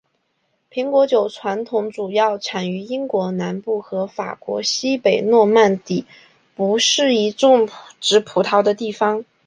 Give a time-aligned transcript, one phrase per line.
[0.71, 6.07] 苹果酒传统主要产于英国南部和法国西北诺曼底
[6.55, 9.23] 不适宜种植葡萄的地方。